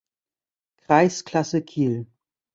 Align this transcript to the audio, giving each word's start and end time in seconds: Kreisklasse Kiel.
Kreisklasse 0.77 1.61
Kiel. 1.61 2.07